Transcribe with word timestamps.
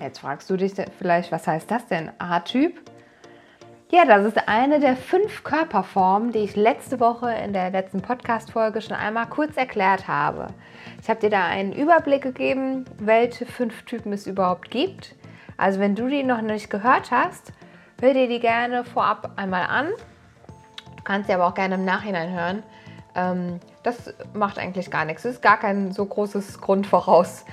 Jetzt 0.00 0.20
fragst 0.20 0.48
du 0.48 0.56
dich 0.56 0.72
vielleicht, 0.98 1.30
was 1.30 1.46
heißt 1.46 1.70
das 1.70 1.84
denn? 1.86 2.10
A-Typ? 2.18 2.80
Ja, 3.90 4.06
das 4.06 4.24
ist 4.24 4.48
eine 4.48 4.80
der 4.80 4.96
fünf 4.96 5.44
Körperformen, 5.44 6.32
die 6.32 6.38
ich 6.38 6.56
letzte 6.56 7.00
Woche 7.00 7.30
in 7.34 7.52
der 7.52 7.70
letzten 7.70 8.00
Podcast-Folge 8.00 8.80
schon 8.80 8.96
einmal 8.96 9.26
kurz 9.26 9.58
erklärt 9.58 10.08
habe. 10.08 10.46
Ich 11.02 11.10
habe 11.10 11.20
dir 11.20 11.28
da 11.28 11.44
einen 11.44 11.72
Überblick 11.72 12.22
gegeben, 12.22 12.86
welche 12.98 13.44
fünf 13.44 13.82
Typen 13.82 14.14
es 14.14 14.26
überhaupt 14.26 14.70
gibt. 14.70 15.16
Also 15.58 15.80
wenn 15.80 15.94
du 15.94 16.08
die 16.08 16.22
noch 16.22 16.40
nicht 16.40 16.70
gehört 16.70 17.10
hast, 17.10 17.52
hör 18.00 18.14
dir 18.14 18.26
die 18.26 18.40
gerne 18.40 18.84
vorab 18.84 19.32
einmal 19.36 19.66
an. 19.66 19.88
Du 20.96 21.02
kannst 21.04 21.26
sie 21.28 21.34
aber 21.34 21.46
auch 21.46 21.54
gerne 21.54 21.74
im 21.74 21.84
Nachhinein 21.84 22.32
hören. 22.32 22.62
Ähm, 23.14 23.60
das 23.82 24.14
macht 24.32 24.58
eigentlich 24.58 24.90
gar 24.90 25.04
nichts. 25.04 25.26
Es 25.26 25.34
ist 25.34 25.42
gar 25.42 25.58
kein 25.58 25.92
so 25.92 26.06
großes 26.06 26.62
Grundvoraus 26.62 27.44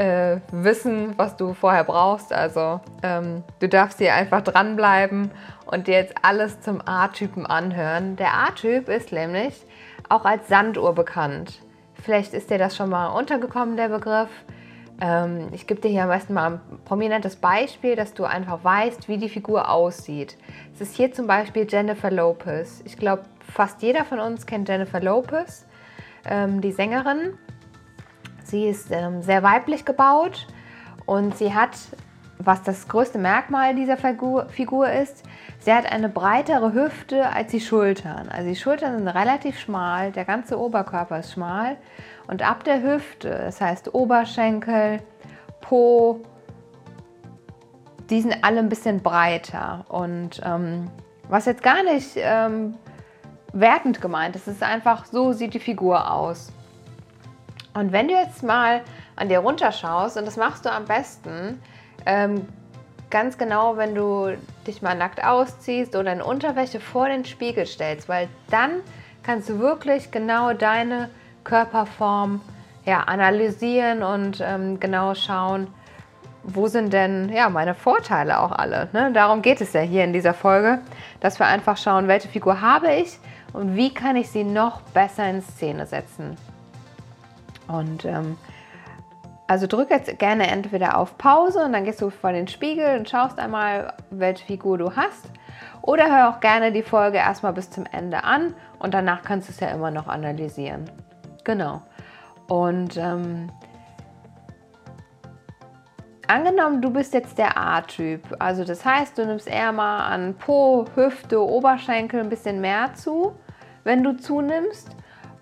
äh, 0.00 0.40
wissen, 0.50 1.12
was 1.18 1.36
du 1.36 1.52
vorher 1.52 1.84
brauchst. 1.84 2.32
Also 2.32 2.80
ähm, 3.02 3.44
du 3.58 3.68
darfst 3.68 3.98
hier 3.98 4.14
einfach 4.14 4.40
dranbleiben 4.40 5.30
und 5.66 5.86
dir 5.86 5.94
jetzt 5.94 6.14
alles 6.22 6.60
zum 6.62 6.80
A-Typen 6.86 7.44
anhören. 7.44 8.16
Der 8.16 8.32
A-Typ 8.32 8.88
ist 8.88 9.12
nämlich 9.12 9.54
auch 10.08 10.24
als 10.24 10.48
Sanduhr 10.48 10.94
bekannt. 10.94 11.60
Vielleicht 12.02 12.32
ist 12.32 12.48
dir 12.48 12.56
das 12.56 12.76
schon 12.76 12.88
mal 12.88 13.08
untergekommen, 13.08 13.76
der 13.76 13.90
Begriff. 13.90 14.30
Ähm, 15.02 15.48
ich 15.52 15.66
gebe 15.66 15.82
dir 15.82 15.90
hier 15.90 16.04
am 16.04 16.08
besten 16.08 16.32
mal 16.32 16.52
ein 16.52 16.60
prominentes 16.86 17.36
Beispiel, 17.36 17.94
dass 17.94 18.14
du 18.14 18.24
einfach 18.24 18.64
weißt, 18.64 19.06
wie 19.06 19.18
die 19.18 19.28
Figur 19.28 19.68
aussieht. 19.68 20.38
Es 20.72 20.80
ist 20.80 20.96
hier 20.96 21.12
zum 21.12 21.26
Beispiel 21.26 21.66
Jennifer 21.68 22.10
Lopez. 22.10 22.80
Ich 22.86 22.96
glaube, 22.96 23.24
fast 23.52 23.82
jeder 23.82 24.06
von 24.06 24.18
uns 24.18 24.46
kennt 24.46 24.66
Jennifer 24.66 25.00
Lopez, 25.00 25.66
ähm, 26.24 26.62
die 26.62 26.72
Sängerin. 26.72 27.34
Sie 28.50 28.66
ist 28.66 28.90
ähm, 28.90 29.22
sehr 29.22 29.44
weiblich 29.44 29.84
gebaut 29.84 30.48
und 31.06 31.36
sie 31.36 31.54
hat, 31.54 31.70
was 32.38 32.64
das 32.64 32.88
größte 32.88 33.16
Merkmal 33.16 33.76
dieser 33.76 33.96
Figur, 33.96 34.48
Figur 34.48 34.90
ist, 34.90 35.22
sie 35.60 35.72
hat 35.72 35.90
eine 35.90 36.08
breitere 36.08 36.72
Hüfte 36.72 37.30
als 37.32 37.52
die 37.52 37.60
Schultern. 37.60 38.28
Also 38.28 38.48
die 38.48 38.56
Schultern 38.56 38.98
sind 38.98 39.06
relativ 39.06 39.56
schmal, 39.56 40.10
der 40.10 40.24
ganze 40.24 40.58
Oberkörper 40.58 41.20
ist 41.20 41.32
schmal 41.32 41.76
und 42.26 42.42
ab 42.42 42.64
der 42.64 42.82
Hüfte, 42.82 43.28
das 43.28 43.60
heißt 43.60 43.94
Oberschenkel, 43.94 45.00
Po, 45.60 46.20
die 48.08 48.22
sind 48.22 48.42
alle 48.42 48.58
ein 48.58 48.68
bisschen 48.68 49.00
breiter. 49.00 49.84
Und 49.88 50.40
ähm, 50.44 50.90
was 51.28 51.46
jetzt 51.46 51.62
gar 51.62 51.84
nicht 51.84 52.16
ähm, 52.16 52.74
wertend 53.52 54.00
gemeint 54.00 54.34
ist, 54.34 54.48
ist 54.48 54.64
einfach, 54.64 55.04
so 55.04 55.32
sieht 55.32 55.54
die 55.54 55.60
Figur 55.60 56.10
aus. 56.10 56.52
Und 57.74 57.92
wenn 57.92 58.08
du 58.08 58.14
jetzt 58.14 58.42
mal 58.42 58.80
an 59.16 59.28
dir 59.28 59.40
runterschaust, 59.40 60.16
und 60.16 60.26
das 60.26 60.36
machst 60.36 60.64
du 60.64 60.72
am 60.72 60.84
besten 60.86 61.62
ähm, 62.06 62.48
ganz 63.10 63.38
genau, 63.38 63.76
wenn 63.76 63.94
du 63.94 64.36
dich 64.66 64.82
mal 64.82 64.94
nackt 64.94 65.22
ausziehst 65.24 65.96
oder 65.96 66.12
in 66.12 66.22
Unterwäsche 66.22 66.80
vor 66.80 67.08
den 67.08 67.24
Spiegel 67.24 67.66
stellst, 67.66 68.08
weil 68.08 68.28
dann 68.50 68.80
kannst 69.22 69.48
du 69.48 69.58
wirklich 69.58 70.10
genau 70.10 70.52
deine 70.52 71.10
Körperform 71.44 72.40
ja, 72.84 73.00
analysieren 73.00 74.02
und 74.02 74.40
ähm, 74.40 74.80
genau 74.80 75.14
schauen, 75.14 75.68
wo 76.42 76.68
sind 76.68 76.92
denn 76.92 77.28
ja, 77.28 77.50
meine 77.50 77.74
Vorteile 77.74 78.40
auch 78.40 78.52
alle. 78.52 78.88
Ne? 78.92 79.12
Darum 79.12 79.42
geht 79.42 79.60
es 79.60 79.72
ja 79.74 79.80
hier 79.80 80.04
in 80.04 80.12
dieser 80.12 80.32
Folge, 80.32 80.78
dass 81.20 81.38
wir 81.38 81.46
einfach 81.46 81.76
schauen, 81.76 82.08
welche 82.08 82.28
Figur 82.28 82.60
habe 82.60 82.94
ich 82.94 83.18
und 83.52 83.76
wie 83.76 83.92
kann 83.92 84.16
ich 84.16 84.30
sie 84.30 84.44
noch 84.44 84.80
besser 84.80 85.28
in 85.28 85.42
Szene 85.42 85.86
setzen. 85.86 86.36
Und 87.70 88.04
ähm, 88.04 88.36
also 89.46 89.66
drück 89.66 89.90
jetzt 89.90 90.18
gerne 90.18 90.48
entweder 90.48 90.96
auf 90.96 91.18
Pause 91.18 91.64
und 91.64 91.72
dann 91.72 91.84
gehst 91.84 92.00
du 92.00 92.10
vor 92.10 92.32
den 92.32 92.46
Spiegel 92.46 92.96
und 92.98 93.08
schaust 93.08 93.38
einmal, 93.38 93.94
welche 94.10 94.44
Figur 94.44 94.78
du 94.78 94.94
hast. 94.94 95.28
Oder 95.82 96.06
hör 96.06 96.28
auch 96.28 96.40
gerne 96.40 96.72
die 96.72 96.82
Folge 96.82 97.18
erstmal 97.18 97.52
bis 97.52 97.70
zum 97.70 97.84
Ende 97.86 98.22
an 98.22 98.54
und 98.78 98.94
danach 98.94 99.22
kannst 99.22 99.48
du 99.48 99.52
es 99.52 99.60
ja 99.60 99.68
immer 99.70 99.90
noch 99.90 100.06
analysieren. 100.06 100.88
Genau. 101.42 101.82
Und 102.48 102.96
ähm, 102.96 103.50
angenommen, 106.28 106.80
du 106.80 106.90
bist 106.90 107.14
jetzt 107.14 107.38
der 107.38 107.56
A-Typ. 107.56 108.22
Also 108.38 108.64
das 108.64 108.84
heißt, 108.84 109.18
du 109.18 109.26
nimmst 109.26 109.48
eher 109.48 109.72
mal 109.72 110.06
an 110.06 110.34
Po, 110.36 110.84
Hüfte, 110.94 111.40
Oberschenkel 111.40 112.20
ein 112.20 112.28
bisschen 112.28 112.60
mehr 112.60 112.94
zu, 112.94 113.34
wenn 113.82 114.04
du 114.04 114.16
zunimmst 114.16 114.94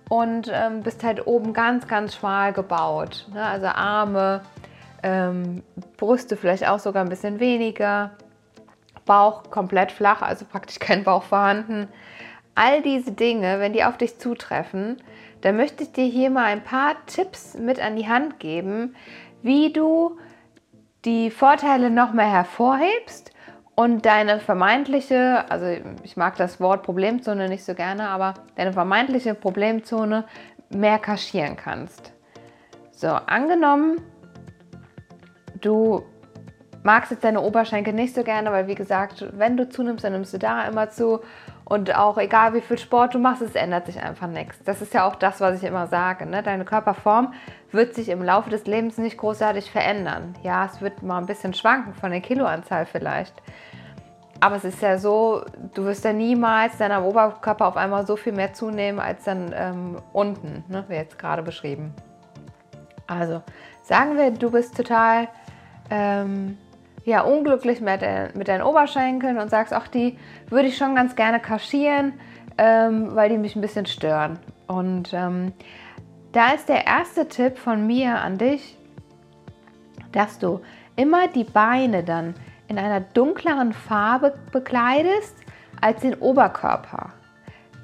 und 0.08 0.50
ähm, 0.52 0.82
bist 0.82 1.04
halt 1.04 1.26
oben 1.26 1.52
ganz, 1.52 1.86
ganz 1.86 2.16
schmal 2.16 2.52
gebaut. 2.52 3.26
Ne? 3.32 3.42
Also 3.42 3.66
Arme, 3.66 4.42
ähm, 5.02 5.62
Brüste 5.96 6.36
vielleicht 6.36 6.66
auch 6.66 6.78
sogar 6.78 7.04
ein 7.04 7.08
bisschen 7.08 7.40
weniger, 7.40 8.12
Bauch 9.04 9.50
komplett 9.50 9.92
flach, 9.92 10.22
also 10.22 10.44
praktisch 10.44 10.78
kein 10.78 11.04
Bauch 11.04 11.22
vorhanden. 11.22 11.88
All 12.54 12.82
diese 12.82 13.12
Dinge, 13.12 13.60
wenn 13.60 13.72
die 13.72 13.84
auf 13.84 13.96
dich 13.96 14.18
zutreffen, 14.18 14.96
dann 15.40 15.56
möchte 15.56 15.84
ich 15.84 15.92
dir 15.92 16.06
hier 16.06 16.30
mal 16.30 16.44
ein 16.44 16.64
paar 16.64 16.94
Tipps 17.06 17.54
mit 17.54 17.80
an 17.80 17.96
die 17.96 18.08
Hand 18.08 18.40
geben, 18.40 18.96
wie 19.42 19.72
du 19.72 20.18
die 21.04 21.30
Vorteile 21.30 21.90
noch 21.90 22.12
mehr 22.12 22.30
hervorhebst 22.30 23.32
und 23.78 24.06
deine 24.06 24.40
vermeintliche, 24.40 25.48
also 25.48 25.66
ich 26.02 26.16
mag 26.16 26.34
das 26.34 26.58
Wort 26.58 26.82
Problemzone 26.82 27.48
nicht 27.48 27.64
so 27.64 27.74
gerne, 27.74 28.08
aber 28.08 28.34
deine 28.56 28.72
vermeintliche 28.72 29.34
Problemzone 29.34 30.24
mehr 30.68 30.98
kaschieren 30.98 31.54
kannst. 31.54 32.12
So, 32.90 33.06
angenommen, 33.06 34.00
du 35.60 36.02
magst 36.82 37.12
jetzt 37.12 37.22
deine 37.22 37.40
Oberschenkel 37.40 37.92
nicht 37.94 38.16
so 38.16 38.24
gerne, 38.24 38.50
weil 38.50 38.66
wie 38.66 38.74
gesagt, 38.74 39.24
wenn 39.38 39.56
du 39.56 39.68
zunimmst, 39.68 40.02
dann 40.02 40.14
nimmst 40.14 40.34
du 40.34 40.38
da 40.38 40.66
immer 40.66 40.90
zu. 40.90 41.20
Und 41.68 41.94
auch 41.94 42.16
egal 42.16 42.54
wie 42.54 42.62
viel 42.62 42.78
Sport 42.78 43.12
du 43.12 43.18
machst, 43.18 43.42
es 43.42 43.54
ändert 43.54 43.84
sich 43.84 44.02
einfach 44.02 44.26
nichts. 44.26 44.58
Das 44.64 44.80
ist 44.80 44.94
ja 44.94 45.06
auch 45.06 45.16
das, 45.16 45.42
was 45.42 45.58
ich 45.58 45.68
immer 45.68 45.86
sage. 45.86 46.24
Ne? 46.24 46.42
Deine 46.42 46.64
Körperform 46.64 47.34
wird 47.72 47.94
sich 47.94 48.08
im 48.08 48.22
Laufe 48.22 48.48
des 48.48 48.64
Lebens 48.64 48.96
nicht 48.96 49.18
großartig 49.18 49.70
verändern. 49.70 50.34
Ja, 50.42 50.64
es 50.64 50.80
wird 50.80 51.02
mal 51.02 51.18
ein 51.18 51.26
bisschen 51.26 51.52
schwanken 51.52 51.92
von 51.92 52.10
der 52.10 52.22
Kiloanzahl 52.22 52.86
vielleicht. 52.86 53.34
Aber 54.40 54.56
es 54.56 54.64
ist 54.64 54.80
ja 54.80 54.96
so, 54.96 55.44
du 55.74 55.84
wirst 55.84 56.06
ja 56.06 56.14
niemals 56.14 56.78
deinem 56.78 57.04
Oberkörper 57.04 57.66
auf 57.66 57.76
einmal 57.76 58.06
so 58.06 58.16
viel 58.16 58.32
mehr 58.32 58.54
zunehmen 58.54 58.98
als 58.98 59.24
dann 59.24 59.54
ähm, 59.54 59.96
unten, 60.14 60.64
ne, 60.68 60.86
wie 60.88 60.94
jetzt 60.94 61.18
gerade 61.18 61.42
beschrieben. 61.42 61.92
Also 63.06 63.42
sagen 63.82 64.16
wir, 64.16 64.30
du 64.30 64.50
bist 64.50 64.74
total 64.74 65.28
ähm, 65.90 66.56
ja, 67.08 67.22
unglücklich 67.22 67.80
mit, 67.80 68.02
de 68.02 68.28
mit 68.36 68.48
deinen 68.48 68.60
Oberschenkeln 68.60 69.38
und 69.38 69.48
sagst, 69.48 69.72
ach, 69.72 69.88
die 69.88 70.18
würde 70.50 70.68
ich 70.68 70.76
schon 70.76 70.94
ganz 70.94 71.16
gerne 71.16 71.40
kaschieren, 71.40 72.12
ähm, 72.58 73.14
weil 73.14 73.30
die 73.30 73.38
mich 73.38 73.56
ein 73.56 73.62
bisschen 73.62 73.86
stören. 73.86 74.38
Und 74.66 75.14
ähm, 75.14 75.54
da 76.32 76.50
ist 76.52 76.68
der 76.68 76.86
erste 76.86 77.26
Tipp 77.26 77.56
von 77.56 77.86
mir 77.86 78.18
an 78.20 78.36
dich, 78.36 78.76
dass 80.12 80.38
du 80.38 80.60
immer 80.96 81.28
die 81.28 81.44
Beine 81.44 82.04
dann 82.04 82.34
in 82.68 82.78
einer 82.78 83.00
dunkleren 83.00 83.72
Farbe 83.72 84.34
bekleidest 84.52 85.34
als 85.80 86.02
den 86.02 86.14
Oberkörper. 86.14 87.14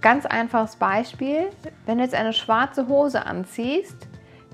Ganz 0.02 0.26
einfaches 0.26 0.76
Beispiel, 0.76 1.49
wenn 1.87 1.96
du 1.96 2.04
jetzt 2.04 2.14
eine 2.14 2.34
schwarze 2.34 2.88
Hose 2.88 3.25
anziehst, 3.25 4.06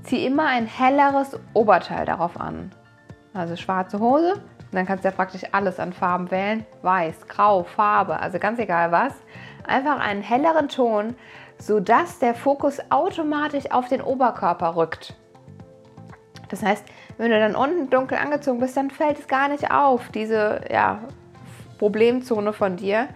zieh 0.04 0.24
immer 0.24 0.46
ein 0.46 0.66
helleres 0.66 1.36
Oberteil 1.54 2.06
darauf 2.06 2.40
an. 2.40 2.70
Also 3.34 3.56
schwarze 3.56 3.98
Hose, 3.98 4.40
dann 4.72 4.86
kannst 4.86 5.04
du 5.04 5.08
ja 5.08 5.14
praktisch 5.14 5.42
alles 5.52 5.80
an 5.80 5.92
Farben 5.92 6.30
wählen. 6.30 6.64
Weiß, 6.82 7.26
grau, 7.26 7.64
Farbe, 7.64 8.20
also 8.20 8.38
ganz 8.38 8.58
egal 8.58 8.92
was. 8.92 9.12
Einfach 9.66 9.98
einen 9.98 10.22
helleren 10.22 10.68
Ton, 10.68 11.16
sodass 11.58 12.18
der 12.18 12.34
Fokus 12.34 12.78
automatisch 12.90 13.70
auf 13.70 13.88
den 13.88 14.00
Oberkörper 14.00 14.76
rückt. 14.76 15.14
Das 16.48 16.62
heißt, 16.62 16.84
wenn 17.18 17.30
du 17.30 17.38
dann 17.38 17.54
unten 17.54 17.90
dunkel 17.90 18.18
angezogen 18.18 18.60
bist, 18.60 18.76
dann 18.76 18.90
fällt 18.90 19.18
es 19.18 19.28
gar 19.28 19.48
nicht 19.48 19.70
auf, 19.70 20.08
diese 20.08 20.62
ja, 20.70 21.00
Problemzone 21.78 22.52
von 22.52 22.76
dir. 22.76 23.08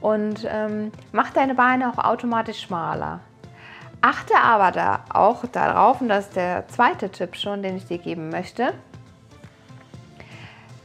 Und 0.00 0.46
ähm, 0.50 0.92
mach 1.12 1.30
deine 1.30 1.54
Beine 1.54 1.90
auch 1.90 2.02
automatisch 2.02 2.60
schmaler. 2.60 3.20
Achte 4.02 4.34
aber 4.36 4.70
da 4.70 5.04
auch 5.08 5.46
darauf, 5.46 6.02
und 6.02 6.08
das 6.08 6.26
ist 6.26 6.36
der 6.36 6.68
zweite 6.68 7.08
Tipp 7.08 7.36
schon, 7.36 7.62
den 7.62 7.76
ich 7.76 7.86
dir 7.86 7.96
geben 7.96 8.28
möchte, 8.28 8.74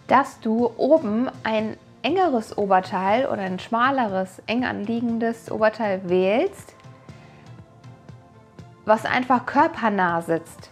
dass 0.10 0.40
du 0.42 0.72
oben 0.76 1.30
ein 1.44 1.78
engeres 2.02 2.58
Oberteil 2.58 3.26
oder 3.28 3.44
ein 3.44 3.60
schmaleres, 3.60 4.42
eng 4.48 4.66
anliegendes 4.66 5.52
Oberteil 5.52 6.02
wählst, 6.10 6.74
was 8.86 9.06
einfach 9.06 9.46
körpernah 9.46 10.22
sitzt. 10.22 10.72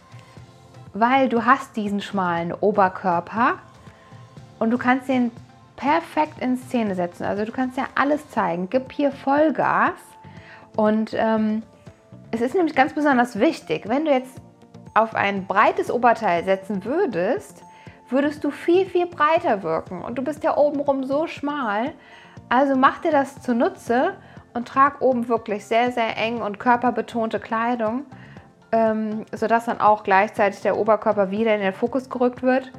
Weil 0.93 1.29
du 1.29 1.45
hast 1.45 1.75
diesen 1.75 2.01
schmalen 2.01 2.51
Oberkörper 2.51 3.59
und 4.57 4.71
du 4.71 4.77
kannst 4.79 5.07
den 5.07 5.31
perfekt 5.75 6.41
in 6.41 6.57
Szene 6.57 6.95
setzen. 6.95 7.23
Also 7.23 7.45
du 7.45 7.51
kannst 7.51 7.77
ja 7.77 7.85
alles 7.93 8.27
zeigen. 8.31 8.69
Gib 8.71 8.91
hier 8.91 9.11
Vollgas. 9.11 9.93
Und 10.75 11.11
ähm, 11.13 11.61
es 12.31 12.41
ist 12.41 12.55
nämlich 12.55 12.75
ganz 12.75 12.93
besonders 12.93 13.39
wichtig, 13.39 13.87
wenn 13.87 14.05
du 14.05 14.11
jetzt 14.11 14.41
auf 14.95 15.13
ein 15.13 15.45
breites 15.45 15.91
Oberteil 15.91 16.43
setzen 16.43 16.83
würdest, 16.83 17.61
würdest 18.09 18.43
du 18.43 18.51
viel, 18.51 18.85
viel 18.85 19.05
breiter 19.05 19.63
wirken. 19.63 20.01
Und 20.01 20.17
du 20.17 20.23
bist 20.23 20.43
ja 20.43 20.57
obenrum 20.57 21.03
so 21.03 21.27
schmal. 21.27 21.93
Also 22.49 22.75
mach 22.75 22.99
dir 22.99 23.11
das 23.11 23.41
zunutze 23.41 24.15
und 24.53 24.67
trag 24.67 25.01
oben 25.01 25.27
wirklich 25.27 25.65
sehr, 25.65 25.91
sehr 25.91 26.17
eng 26.17 26.41
und 26.41 26.59
körperbetonte 26.59 27.39
Kleidung, 27.39 28.05
ähm, 28.71 29.25
sodass 29.33 29.65
dann 29.65 29.79
auch 29.79 30.03
gleichzeitig 30.03 30.61
der 30.61 30.77
Oberkörper 30.77 31.31
wieder 31.31 31.53
in 31.55 31.61
den 31.61 31.73
Fokus 31.73 32.09
gerückt 32.09 32.41
wird 32.41 32.71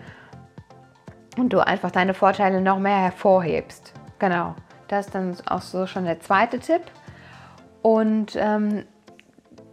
und 1.37 1.53
du 1.53 1.61
einfach 1.61 1.91
deine 1.91 2.15
Vorteile 2.15 2.61
noch 2.61 2.79
mehr 2.79 2.99
hervorhebst. 2.99 3.93
Genau, 4.19 4.55
das 4.89 5.07
ist 5.07 5.15
dann 5.15 5.37
auch 5.47 5.63
so 5.63 5.87
schon 5.87 6.05
der 6.05 6.21
zweite 6.21 6.59
Tipp. 6.59 6.83
Und 7.83 8.37
ähm, 8.37 8.85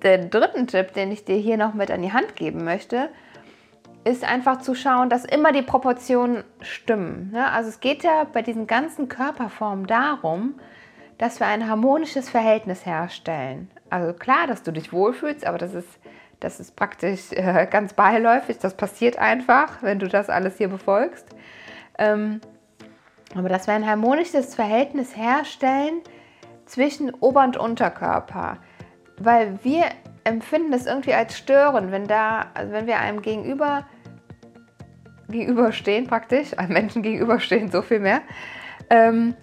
der 0.03 0.19
dritte 0.19 0.65
Tipp, 0.67 0.93
den 0.93 1.11
ich 1.11 1.25
dir 1.25 1.37
hier 1.37 1.57
noch 1.57 1.73
mit 1.73 1.89
an 1.89 2.01
die 2.01 2.13
Hand 2.13 2.35
geben 2.35 2.63
möchte, 2.63 3.09
ist 4.05 4.23
einfach 4.23 4.61
zu 4.61 4.75
schauen, 4.75 5.09
dass 5.09 5.25
immer 5.25 5.51
die 5.51 5.63
Proportionen 5.63 6.43
stimmen. 6.61 7.31
Ne? 7.31 7.51
Also 7.51 7.69
es 7.69 7.79
geht 7.79 8.03
ja 8.03 8.25
bei 8.31 8.43
diesen 8.43 8.67
ganzen 8.67 9.09
Körperformen 9.09 9.87
darum, 9.87 10.53
dass 11.17 11.39
wir 11.39 11.47
ein 11.47 11.67
harmonisches 11.67 12.29
Verhältnis 12.29 12.85
herstellen. 12.85 13.71
Also 13.89 14.13
klar, 14.13 14.45
dass 14.47 14.61
du 14.61 14.71
dich 14.71 14.93
wohlfühlst, 14.93 15.45
aber 15.47 15.57
das 15.57 15.73
ist, 15.73 15.89
das 16.39 16.59
ist 16.59 16.75
praktisch 16.75 17.31
äh, 17.31 17.67
ganz 17.69 17.93
beiläufig. 17.93 18.59
Das 18.59 18.77
passiert 18.77 19.17
einfach, 19.17 19.81
wenn 19.81 19.97
du 19.97 20.07
das 20.07 20.29
alles 20.29 20.57
hier 20.57 20.67
befolgst. 20.67 21.25
Ähm, 21.97 22.41
aber 23.35 23.49
dass 23.49 23.65
wir 23.65 23.73
ein 23.73 23.87
harmonisches 23.87 24.53
Verhältnis 24.53 25.17
herstellen 25.17 26.01
zwischen 26.67 27.11
Ober- 27.11 27.43
und 27.43 27.57
Unterkörper. 27.57 28.57
Weil 29.17 29.57
wir 29.63 29.85
empfinden 30.25 30.73
es 30.73 30.85
irgendwie 30.85 31.13
als 31.13 31.35
störend, 31.35 31.91
wenn 31.91 32.07
da, 32.07 32.47
also 32.53 32.71
wenn 32.71 32.85
wir 32.85 32.99
einem 32.99 33.23
gegenüber 33.23 33.85
gegenüberstehen 35.29 36.07
praktisch, 36.07 36.57
einem 36.57 36.73
Menschen 36.73 37.01
gegenüberstehen, 37.01 37.71
so 37.71 37.81
viel 37.81 37.99
mehr, 37.99 38.21
ähm, 38.89 39.35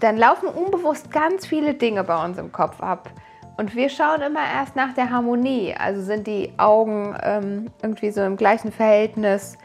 dann 0.00 0.16
laufen 0.16 0.48
unbewusst 0.48 1.12
ganz 1.12 1.46
viele 1.46 1.74
Dinge 1.74 2.02
bei 2.04 2.24
uns 2.24 2.38
im 2.38 2.50
Kopf 2.50 2.80
ab. 2.80 3.10
Und 3.56 3.76
wir 3.76 3.88
schauen 3.88 4.22
immer 4.22 4.40
erst 4.40 4.74
nach 4.74 4.94
der 4.94 5.10
Harmonie. 5.10 5.74
Also 5.78 6.02
sind 6.02 6.26
die 6.26 6.52
Augen 6.56 7.14
ähm, 7.22 7.70
irgendwie 7.82 8.10
so 8.10 8.22
im 8.22 8.36
gleichen 8.36 8.72
Verhältnis. 8.72 9.56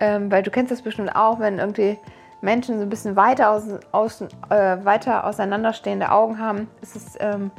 Ähm, 0.00 0.30
weil 0.30 0.42
du 0.42 0.50
kennst 0.50 0.72
das 0.72 0.82
bestimmt 0.82 1.14
auch, 1.14 1.38
wenn 1.38 1.58
irgendwie 1.58 1.98
Menschen 2.40 2.78
so 2.78 2.82
ein 2.82 2.88
bisschen 2.88 3.14
weiter, 3.16 3.50
aus, 3.50 3.64
aus, 3.92 4.20
äh, 4.50 4.84
weiter 4.84 5.24
auseinanderstehende 5.26 6.10
Augen 6.10 6.38
haben, 6.38 6.68
ist 6.80 6.96
es 6.96 7.14
ähm, 7.20 7.50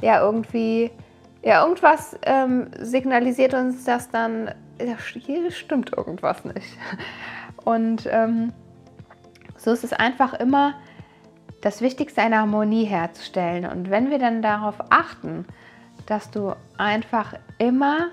ja 0.00 0.20
irgendwie, 0.20 0.90
ja, 1.42 1.62
irgendwas 1.62 2.18
ähm, 2.22 2.68
signalisiert 2.80 3.54
uns, 3.54 3.84
dass 3.84 4.10
dann, 4.10 4.50
hier 4.78 5.50
stimmt 5.50 5.92
irgendwas 5.96 6.44
nicht. 6.44 6.76
Und 7.64 8.08
ähm, 8.10 8.52
so 9.56 9.72
ist 9.72 9.84
es 9.84 9.92
einfach 9.92 10.34
immer 10.34 10.74
das 11.62 11.80
Wichtigste, 11.80 12.20
eine 12.20 12.38
Harmonie 12.38 12.84
herzustellen. 12.84 13.66
Und 13.66 13.90
wenn 13.90 14.10
wir 14.10 14.18
dann 14.18 14.42
darauf 14.42 14.76
achten, 14.90 15.46
dass 16.06 16.30
du 16.30 16.54
einfach 16.76 17.34
immer 17.58 18.10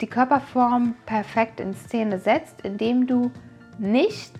die 0.00 0.06
Körperform 0.06 0.94
perfekt 1.06 1.60
in 1.60 1.74
Szene 1.74 2.18
setzt, 2.18 2.62
indem 2.62 3.06
du 3.06 3.30
nicht 3.78 4.34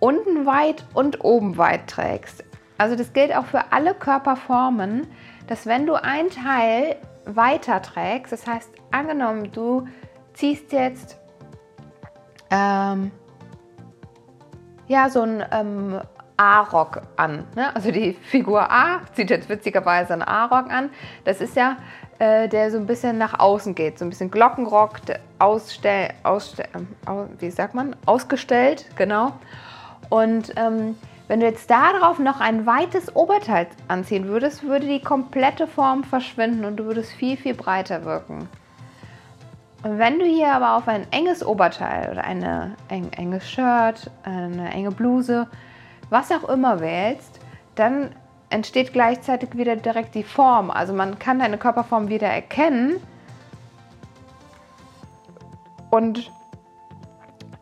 unten 0.00 0.46
weit 0.46 0.84
und 0.94 1.24
oben 1.24 1.56
weit 1.56 1.86
trägst. 1.88 2.44
Also 2.78 2.96
das 2.96 3.12
gilt 3.12 3.34
auch 3.34 3.46
für 3.46 3.72
alle 3.72 3.94
Körperformen, 3.94 5.06
dass 5.48 5.66
wenn 5.66 5.86
du 5.86 5.94
ein 5.94 6.30
Teil 6.30 6.96
weiter 7.36 7.82
trägst, 7.82 8.32
das 8.32 8.46
heißt 8.46 8.70
angenommen, 8.90 9.50
du 9.52 9.86
ziehst 10.34 10.72
jetzt 10.72 11.18
ähm, 12.50 13.10
ja, 14.86 15.10
so 15.10 15.22
ein 15.22 15.44
ähm, 15.52 16.00
A-Rock 16.36 17.02
an. 17.16 17.44
Ne? 17.54 17.74
Also 17.74 17.90
die 17.90 18.12
Figur 18.12 18.70
A 18.70 19.00
zieht 19.14 19.30
jetzt 19.30 19.48
witzigerweise 19.48 20.14
einen 20.14 20.22
A-Rock 20.22 20.70
an. 20.70 20.90
Das 21.24 21.40
ist 21.40 21.56
ja, 21.56 21.76
äh, 22.18 22.48
der 22.48 22.70
so 22.70 22.78
ein 22.78 22.86
bisschen 22.86 23.18
nach 23.18 23.38
außen 23.38 23.74
geht, 23.74 23.98
so 23.98 24.04
ein 24.04 24.10
bisschen 24.10 24.30
Glockenrock, 24.30 25.00
ausstell, 25.38 26.10
ausstell, 26.22 26.68
äh, 27.06 27.10
wie 27.38 27.50
sagt 27.50 27.74
man, 27.74 27.96
ausgestellt, 28.06 28.86
genau. 28.96 29.32
Und 30.08 30.52
ähm, 30.56 30.96
wenn 31.28 31.40
du 31.40 31.46
jetzt 31.46 31.70
darauf 31.70 32.18
noch 32.18 32.40
ein 32.40 32.66
weites 32.66 33.14
Oberteil 33.14 33.68
anziehen 33.86 34.26
würdest, 34.26 34.64
würde 34.64 34.86
die 34.86 35.00
komplette 35.00 35.66
Form 35.66 36.02
verschwinden 36.02 36.64
und 36.64 36.78
du 36.78 36.86
würdest 36.86 37.12
viel, 37.12 37.36
viel 37.36 37.54
breiter 37.54 38.04
wirken. 38.04 38.48
Und 39.82 39.98
wenn 39.98 40.18
du 40.18 40.24
hier 40.24 40.52
aber 40.52 40.76
auf 40.76 40.88
ein 40.88 41.06
enges 41.12 41.46
Oberteil 41.46 42.10
oder 42.10 42.24
ein 42.24 42.74
eng, 42.88 43.10
enges 43.12 43.48
Shirt, 43.48 44.10
eine 44.24 44.72
enge 44.72 44.90
Bluse, 44.90 45.46
was 46.10 46.32
auch 46.32 46.48
immer 46.48 46.80
wählst, 46.80 47.38
dann 47.74 48.14
entsteht 48.50 48.92
gleichzeitig 48.92 49.56
wieder 49.56 49.76
direkt 49.76 50.14
die 50.14 50.24
Form. 50.24 50.70
Also 50.70 50.94
man 50.94 51.18
kann 51.18 51.38
deine 51.38 51.58
Körperform 51.58 52.08
wieder 52.08 52.28
erkennen 52.28 52.96
und 55.90 56.30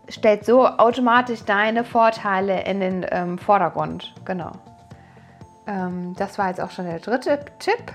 stellt 0.08 0.44
so 0.44 0.66
automatisch 0.66 1.44
deine 1.44 1.84
Vorteile 1.84 2.64
in 2.64 2.80
den 2.80 3.06
ähm, 3.10 3.38
Vordergrund. 3.38 4.14
Genau. 4.24 4.52
Ähm, 5.66 6.14
das 6.16 6.38
war 6.38 6.48
jetzt 6.48 6.60
auch 6.60 6.70
schon 6.70 6.86
der 6.86 7.00
dritte 7.00 7.40
Tipp. 7.58 7.92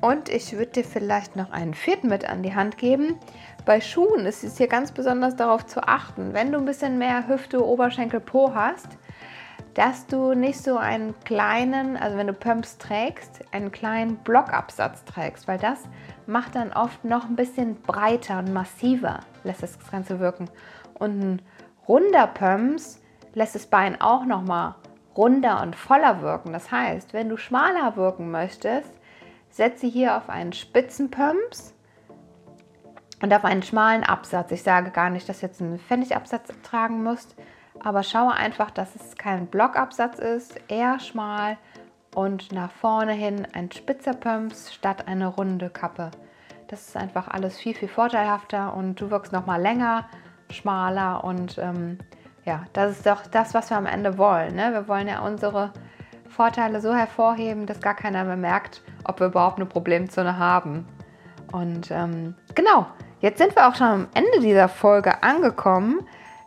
Und 0.00 0.28
ich 0.28 0.52
würde 0.52 0.72
dir 0.72 0.84
vielleicht 0.84 1.34
noch 1.34 1.50
einen 1.50 1.72
vierten 1.72 2.08
mit 2.08 2.28
an 2.28 2.42
die 2.42 2.54
Hand 2.54 2.76
geben. 2.76 3.18
Bei 3.64 3.80
Schuhen 3.80 4.26
ist 4.26 4.44
es 4.44 4.58
hier 4.58 4.68
ganz 4.68 4.92
besonders 4.92 5.36
darauf 5.36 5.64
zu 5.64 5.82
achten, 5.82 6.34
wenn 6.34 6.52
du 6.52 6.58
ein 6.58 6.66
bisschen 6.66 6.98
mehr 6.98 7.26
Hüfte, 7.26 7.64
Oberschenkel, 7.64 8.20
Po 8.20 8.54
hast, 8.54 8.88
dass 9.74 10.06
du 10.06 10.34
nicht 10.34 10.62
so 10.62 10.76
einen 10.76 11.18
kleinen, 11.24 11.96
also 11.96 12.16
wenn 12.16 12.28
du 12.28 12.32
Pumps 12.32 12.78
trägst, 12.78 13.44
einen 13.52 13.72
kleinen 13.72 14.16
Blockabsatz 14.18 15.04
trägst, 15.04 15.48
weil 15.48 15.58
das 15.58 15.80
macht 16.26 16.54
dann 16.54 16.72
oft 16.72 17.04
noch 17.04 17.24
ein 17.24 17.36
bisschen 17.36 17.82
breiter 17.82 18.38
und 18.38 18.52
massiver, 18.52 19.20
lässt 19.42 19.62
das 19.62 19.78
Ganze 19.90 20.20
wirken. 20.20 20.48
Und 20.94 21.20
ein 21.20 21.42
runder 21.88 22.28
Pumps 22.28 23.00
lässt 23.34 23.56
das 23.56 23.66
Bein 23.66 24.00
auch 24.00 24.24
noch 24.24 24.42
mal 24.42 24.76
runder 25.16 25.60
und 25.62 25.74
voller 25.74 26.22
wirken. 26.22 26.52
Das 26.52 26.70
heißt, 26.70 27.12
wenn 27.12 27.28
du 27.28 27.36
schmaler 27.36 27.96
wirken 27.96 28.30
möchtest, 28.30 28.92
setze 29.50 29.86
hier 29.86 30.16
auf 30.16 30.28
einen 30.28 30.52
spitzen 30.52 31.10
Pumps 31.10 31.74
und 33.22 33.32
auf 33.32 33.44
einen 33.44 33.62
schmalen 33.62 34.04
Absatz. 34.04 34.52
Ich 34.52 34.62
sage 34.62 34.90
gar 34.90 35.10
nicht, 35.10 35.28
dass 35.28 35.40
du 35.40 35.46
jetzt 35.46 35.60
einen 35.60 35.78
Pfennigabsatz 35.78 36.48
tragen 36.62 37.02
musst, 37.02 37.36
aber 37.80 38.02
schaue 38.02 38.32
einfach, 38.32 38.70
dass 38.70 38.94
es 38.94 39.16
kein 39.16 39.46
Blockabsatz 39.46 40.18
ist, 40.18 40.60
eher 40.68 41.00
schmal 41.00 41.56
und 42.14 42.52
nach 42.52 42.70
vorne 42.70 43.12
hin 43.12 43.46
ein 43.52 43.70
spitzer 43.72 44.14
Pumps 44.14 44.72
statt 44.72 45.08
eine 45.08 45.26
runde 45.26 45.70
Kappe. 45.70 46.10
Das 46.68 46.88
ist 46.88 46.96
einfach 46.96 47.28
alles 47.28 47.58
viel, 47.58 47.74
viel 47.74 47.88
vorteilhafter 47.88 48.74
und 48.74 49.00
du 49.00 49.10
wirkst 49.10 49.32
noch 49.32 49.46
mal 49.46 49.60
länger, 49.60 50.08
schmaler 50.50 51.24
und 51.24 51.58
ähm, 51.58 51.98
ja, 52.44 52.64
das 52.72 52.92
ist 52.92 53.06
doch 53.06 53.26
das, 53.26 53.54
was 53.54 53.70
wir 53.70 53.76
am 53.76 53.86
Ende 53.86 54.18
wollen. 54.18 54.54
Ne? 54.54 54.72
Wir 54.72 54.88
wollen 54.88 55.08
ja 55.08 55.20
unsere 55.20 55.72
Vorteile 56.28 56.80
so 56.80 56.94
hervorheben, 56.94 57.66
dass 57.66 57.80
gar 57.80 57.94
keiner 57.94 58.24
mehr 58.24 58.36
merkt, 58.36 58.82
ob 59.04 59.20
wir 59.20 59.28
überhaupt 59.28 59.56
eine 59.56 59.66
Problemzone 59.66 60.38
haben. 60.38 60.86
Und 61.52 61.90
ähm, 61.90 62.34
genau, 62.54 62.86
jetzt 63.20 63.38
sind 63.38 63.54
wir 63.54 63.68
auch 63.68 63.74
schon 63.74 63.86
am 63.86 64.08
Ende 64.14 64.40
dieser 64.40 64.68
Folge 64.68 65.22
angekommen. 65.22 66.00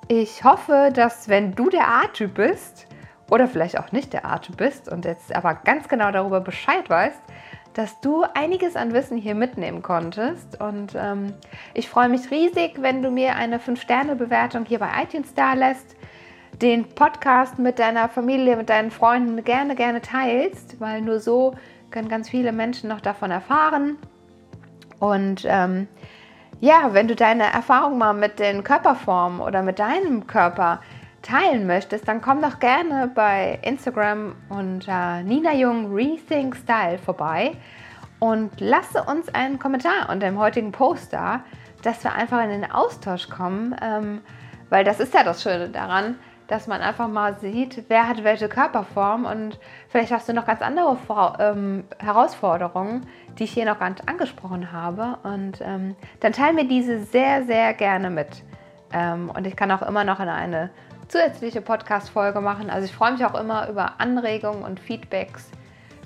Ich 0.09 0.43
hoffe, 0.45 0.89
dass 0.93 1.27
wenn 1.27 1.53
du 1.53 1.69
der 1.69 1.87
A-Typ 1.87 2.35
bist 2.35 2.87
oder 3.29 3.47
vielleicht 3.47 3.77
auch 3.77 3.91
nicht 3.91 4.13
der 4.13 4.25
A-Typ 4.25 4.55
bist 4.55 4.89
und 4.89 5.03
jetzt 5.03 5.35
aber 5.35 5.55
ganz 5.55 5.89
genau 5.89 6.11
darüber 6.11 6.39
Bescheid 6.39 6.89
weißt, 6.89 7.21
dass 7.73 7.99
du 7.99 8.23
einiges 8.33 8.77
an 8.77 8.93
Wissen 8.93 9.17
hier 9.17 9.35
mitnehmen 9.35 9.81
konntest. 9.81 10.61
Und 10.61 10.95
ähm, 10.95 11.33
ich 11.73 11.89
freue 11.89 12.07
mich 12.07 12.31
riesig, 12.31 12.81
wenn 12.81 13.01
du 13.01 13.11
mir 13.11 13.35
eine 13.35 13.59
5-Sterne-Bewertung 13.59 14.65
hier 14.65 14.79
bei 14.79 14.89
iTunes 15.03 15.33
da 15.33 15.53
lässt 15.53 15.95
den 16.61 16.85
Podcast 16.85 17.59
mit 17.59 17.77
deiner 17.77 18.09
Familie, 18.09 18.55
mit 18.55 18.69
deinen 18.69 18.89
Freunden 18.89 19.43
gerne, 19.43 19.75
gerne 19.75 20.01
teilst, 20.01 20.79
weil 20.79 21.01
nur 21.01 21.19
so 21.19 21.53
können 21.91 22.09
ganz 22.09 22.29
viele 22.29 22.51
Menschen 22.51 22.89
noch 22.89 23.01
davon 23.01 23.29
erfahren. 23.29 23.97
Und 24.99 25.45
ähm, 25.47 25.87
ja, 26.59 26.93
wenn 26.93 27.07
du 27.07 27.15
deine 27.15 27.51
Erfahrung 27.51 27.97
mal 27.97 28.13
mit 28.13 28.39
den 28.39 28.63
Körperformen 28.63 29.41
oder 29.41 29.61
mit 29.61 29.79
deinem 29.79 30.25
Körper 30.27 30.81
teilen 31.21 31.67
möchtest, 31.67 32.07
dann 32.07 32.21
komm 32.21 32.41
doch 32.41 32.59
gerne 32.59 33.11
bei 33.13 33.59
Instagram 33.61 34.35
unter 34.49 35.21
Nina 35.23 35.53
Jung 35.53 35.93
Rethink 35.93 36.55
Style 36.55 36.97
vorbei 36.97 37.51
und 38.19 38.59
lasse 38.59 39.03
uns 39.03 39.33
einen 39.33 39.59
Kommentar 39.59 40.09
unter 40.09 40.27
dem 40.27 40.39
heutigen 40.39 40.71
Post 40.71 41.13
da, 41.13 41.41
dass 41.83 42.03
wir 42.03 42.13
einfach 42.13 42.43
in 42.43 42.49
den 42.49 42.71
Austausch 42.71 43.29
kommen, 43.29 43.75
ähm, 43.81 44.21
weil 44.69 44.83
das 44.83 44.99
ist 44.99 45.13
ja 45.13 45.23
das 45.23 45.43
Schöne 45.43 45.69
daran, 45.69 46.15
dass 46.47 46.67
man 46.67 46.81
einfach 46.81 47.07
mal 47.07 47.37
sieht, 47.39 47.85
wer 47.89 48.07
hat 48.07 48.23
welche 48.23 48.49
Körperform 48.49 49.25
und 49.25 49.59
vielleicht 49.89 50.11
hast 50.11 50.29
du 50.29 50.33
noch 50.33 50.45
ganz 50.45 50.61
andere 50.61 50.97
ähm, 51.39 51.83
Herausforderungen, 51.99 53.05
die 53.37 53.43
ich 53.43 53.51
hier 53.51 53.65
noch 53.65 53.79
gar 53.79 53.89
nicht 53.89 54.07
angesprochen 54.07 54.71
habe 54.71 55.17
und 55.23 55.59
ähm, 55.61 55.95
dann 56.19 56.33
teilen 56.33 56.57
wir 56.57 56.67
diese 56.67 56.99
sehr, 57.03 57.43
sehr 57.43 57.73
gerne 57.73 58.09
mit. 58.09 58.43
Ähm, 58.93 59.29
und 59.29 59.45
ich 59.45 59.55
kann 59.55 59.71
auch 59.71 59.81
immer 59.81 60.03
noch 60.03 60.19
in 60.19 60.29
eine 60.29 60.69
zusätzliche 61.07 61.61
Podcast-Folge 61.61 62.41
machen. 62.41 62.69
Also 62.69 62.85
ich 62.85 62.93
freue 62.93 63.13
mich 63.13 63.25
auch 63.25 63.39
immer 63.39 63.69
über 63.69 63.99
Anregungen 63.99 64.63
und 64.63 64.79
Feedbacks 64.79 65.49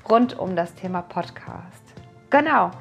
rund 0.10 0.38
um 0.38 0.56
das 0.56 0.74
Thema 0.76 1.02
Podcast. 1.02 1.84
Genau. 2.30 2.72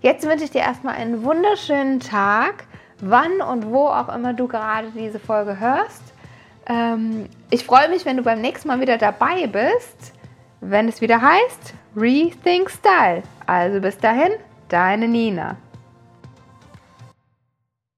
Jetzt 0.00 0.28
wünsche 0.28 0.44
ich 0.44 0.50
dir 0.50 0.60
erstmal 0.60 0.94
einen 0.94 1.24
wunderschönen 1.24 1.98
Tag, 1.98 2.64
wann 3.00 3.40
und 3.40 3.66
wo 3.66 3.86
auch 3.88 4.14
immer 4.14 4.32
du 4.32 4.46
gerade 4.46 4.90
diese 4.92 5.18
Folge 5.18 5.58
hörst. 5.58 6.07
Ähm, 6.68 7.26
ich 7.50 7.64
freue 7.64 7.88
mich, 7.88 8.04
wenn 8.04 8.16
du 8.16 8.22
beim 8.22 8.40
nächsten 8.40 8.68
Mal 8.68 8.80
wieder 8.80 8.98
dabei 8.98 9.46
bist, 9.46 10.12
wenn 10.60 10.88
es 10.88 11.00
wieder 11.00 11.20
heißt 11.20 11.74
Rethink 11.96 12.70
Style. 12.70 13.22
Also 13.46 13.80
bis 13.80 13.98
dahin, 13.98 14.32
deine 14.68 15.08
Nina. 15.08 15.56